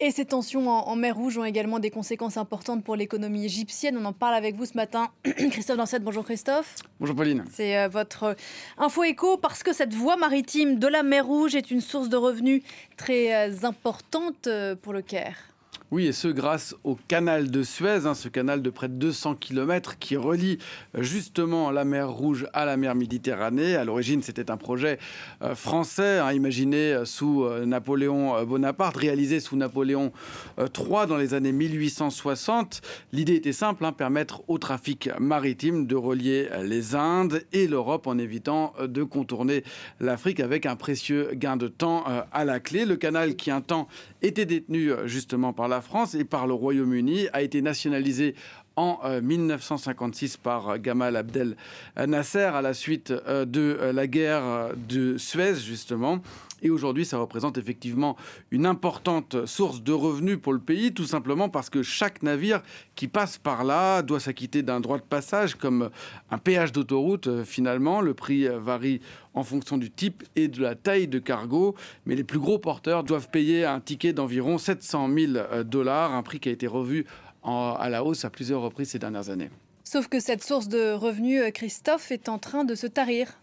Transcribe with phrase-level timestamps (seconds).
[0.00, 3.96] Et ces tensions en, mer Rouge ont également des conséquences importantes pour l'économie égyptienne.
[3.96, 5.08] On en parle avec vous ce matin.
[5.24, 6.74] Christophe Dansette, bonjour Christophe.
[6.98, 7.44] Bonjour Pauline.
[7.52, 8.34] C'est euh, votre
[8.76, 12.16] info écho parce que cette voie maritime de la mer Rouge est une source de
[12.16, 12.62] revenus
[12.96, 15.53] très euh, importante euh, pour le Caire.
[15.94, 19.36] Oui, et ce grâce au canal de Suez, hein, ce canal de près de 200
[19.36, 20.58] km qui relie
[20.98, 23.76] euh, justement la mer Rouge à la mer Méditerranée.
[23.76, 24.98] À l'origine, c'était un projet
[25.40, 30.10] euh, français, hein, imaginé euh, sous Napoléon Bonaparte, réalisé sous Napoléon
[30.58, 32.80] III dans les années 1860.
[33.12, 38.18] L'idée était simple, hein, permettre au trafic maritime de relier les Indes et l'Europe en
[38.18, 39.62] évitant de contourner
[40.00, 42.84] l'Afrique avec un précieux gain de temps à la clé.
[42.84, 43.86] Le canal qui un temps
[44.22, 48.34] était détenu justement par la France et par le Royaume-Uni, a été nationalisé
[48.76, 51.56] en 1956 euh, par Gamal Abdel
[51.96, 56.20] Nasser à la suite euh, de euh, la guerre de Suez, justement.
[56.62, 58.16] Et aujourd'hui, ça représente effectivement
[58.50, 62.62] une importante source de revenus pour le pays, tout simplement parce que chaque navire
[62.94, 65.90] qui passe par là doit s'acquitter d'un droit de passage, comme
[66.30, 67.44] un péage d'autoroute.
[67.44, 69.02] Finalement, le prix varie
[69.34, 71.74] en fonction du type et de la taille de cargo,
[72.06, 75.32] mais les plus gros porteurs doivent payer un ticket d'environ 700 000
[75.64, 77.04] dollars, un prix qui a été revu
[77.44, 79.50] à la hausse à plusieurs reprises ces dernières années.
[79.84, 83.38] Sauf que cette source de revenus, euh, Christophe, est en train de se tarir.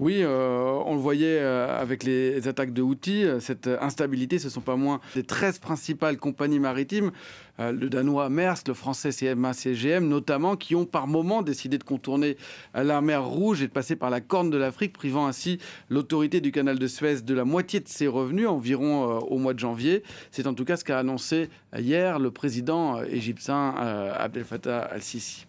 [0.00, 3.26] Oui, euh, on le voyait euh, avec les attaques de Houthi.
[3.38, 7.12] Cette instabilité, ce ne sont pas moins les 13 principales compagnies maritimes,
[7.58, 12.38] le danois Maersk, le français CMA CGM notamment, qui ont par moment décidé de contourner
[12.72, 15.58] la mer Rouge et de passer par la corne de l'Afrique, privant ainsi
[15.90, 19.58] l'autorité du canal de Suez de la moitié de ses revenus, environ au mois de
[19.58, 20.02] janvier.
[20.30, 23.74] C'est en tout cas ce qu'a annoncé hier le président égyptien
[24.16, 25.44] Abdel Fattah al-Sisi.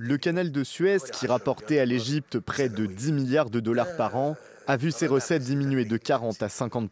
[0.00, 4.14] Le canal de Suez, qui rapportait à l'Égypte près de 10 milliards de dollars par
[4.14, 4.36] an,
[4.68, 6.88] a vu ses recettes diminuer de 40 à 50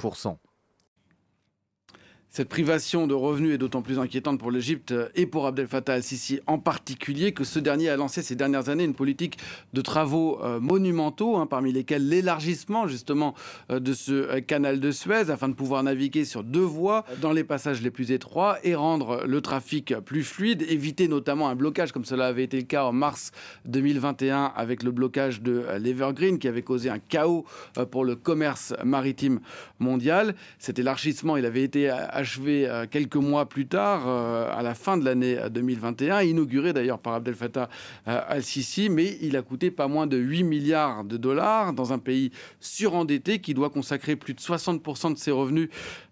[2.30, 6.40] cette privation de revenus est d'autant plus inquiétante pour l'Égypte et pour Abdel Fattah al-Sisi
[6.46, 9.38] en particulier que ce dernier a lancé ces dernières années une politique
[9.72, 13.34] de travaux euh, monumentaux, hein, parmi lesquels l'élargissement justement
[13.70, 17.32] euh, de ce euh, canal de Suez afin de pouvoir naviguer sur deux voies dans
[17.32, 21.92] les passages les plus étroits et rendre le trafic plus fluide, éviter notamment un blocage
[21.92, 23.32] comme cela avait été le cas en mars
[23.64, 27.46] 2021 avec le blocage de l'Evergreen qui avait causé un chaos
[27.90, 29.40] pour le commerce maritime
[29.78, 30.34] mondial.
[30.58, 34.96] Cet élargissement, il avait été achevé euh, quelques mois plus tard, euh, à la fin
[34.96, 37.68] de l'année 2021, inauguré d'ailleurs par Abdel Fattah
[38.08, 41.98] euh, al-Sisi, mais il a coûté pas moins de 8 milliards de dollars dans un
[41.98, 45.68] pays surendetté qui doit consacrer plus de 60% de ses revenus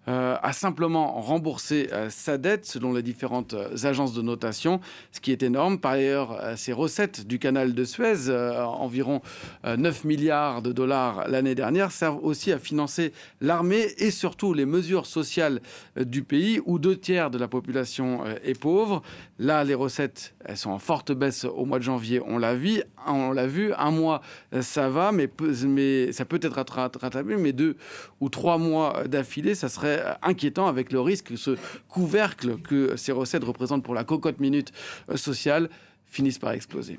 [0.07, 3.55] à simplement rembourser sa dette selon les différentes
[3.85, 4.81] agences de notation,
[5.13, 5.79] ce qui est énorme.
[5.79, 9.23] Par ailleurs, ses recettes du canal de Suez, environ
[9.65, 15.07] 9 milliards de dollars l'année dernière, servent aussi à financer l'armée et surtout les mesures
[15.07, 15.61] sociales
[15.97, 19.03] du pays où deux tiers de la population euh, est pauvre.
[19.39, 22.83] Là, les recettes, elles sont en forte baisse au mois de janvier, on l'a vu.
[23.07, 24.23] On l'a vu, un mois,
[24.55, 25.29] euh, ça va, mais,
[25.67, 27.77] mais ça peut être rattrapé, mais deux
[28.21, 31.57] ou trois mois d'affilée, ça serait euh, inquiétant avec le risque que ce
[31.89, 34.73] couvercle que ces recettes représentent pour la cocotte minute
[35.15, 35.69] sociale
[36.07, 36.99] finisse par exploser.